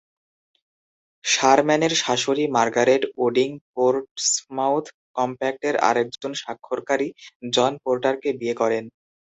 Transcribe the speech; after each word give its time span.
শারম্যানের 1.23 1.93
শাশুড়ি 2.01 2.43
Margaret 2.55 3.03
Odding 3.17 3.49
Portsmouth 3.73 4.85
কম্প্যাক্টের 5.17 5.75
আরেকজন 5.89 6.31
স্বাক্ষরকারী 6.41 7.07
জন 7.53 7.71
পোর্টারকে 7.83 8.29
বিয়ে 8.39 8.55
করেন। 8.61 8.83